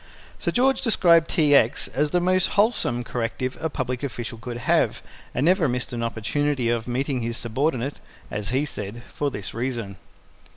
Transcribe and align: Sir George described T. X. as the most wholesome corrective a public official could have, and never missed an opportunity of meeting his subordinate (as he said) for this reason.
Sir 0.39 0.49
George 0.49 0.81
described 0.81 1.29
T. 1.29 1.53
X. 1.53 1.87
as 1.89 2.09
the 2.09 2.19
most 2.19 2.47
wholesome 2.57 3.03
corrective 3.03 3.55
a 3.61 3.69
public 3.69 4.01
official 4.01 4.39
could 4.39 4.57
have, 4.65 5.03
and 5.35 5.45
never 5.45 5.67
missed 5.67 5.93
an 5.93 6.01
opportunity 6.01 6.69
of 6.71 6.87
meeting 6.87 7.21
his 7.21 7.37
subordinate 7.37 7.99
(as 8.31 8.49
he 8.49 8.65
said) 8.65 9.03
for 9.13 9.29
this 9.29 9.53
reason. 9.53 9.97